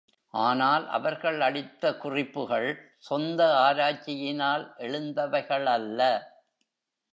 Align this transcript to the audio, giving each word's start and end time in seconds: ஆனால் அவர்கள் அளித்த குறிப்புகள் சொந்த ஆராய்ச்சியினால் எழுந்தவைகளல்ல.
ஆனால் 0.33 0.87
அவர்கள் 0.87 1.41
அளித்த 1.41 1.97
குறிப்புகள் 1.97 2.69
சொந்த 2.99 3.41
ஆராய்ச்சியினால் 3.57 4.65
எழுந்தவைகளல்ல. 4.77 6.01